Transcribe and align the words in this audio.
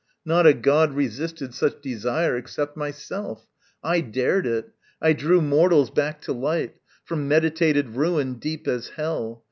Not 0.25 0.47
a 0.47 0.55
god 0.55 0.95
Resisted 0.95 1.53
such 1.53 1.79
desire 1.79 2.35
except 2.35 2.75
myself. 2.75 3.45
I 3.83 4.01
dared 4.01 4.47
it! 4.47 4.71
I 4.99 5.13
drew 5.13 5.41
mortals 5.43 5.91
back 5.91 6.21
to 6.21 6.33
light, 6.33 6.77
From 7.05 7.27
meditated 7.27 7.89
ruin 7.89 8.39
deep 8.39 8.67
as 8.67 8.87
hell! 8.97 9.39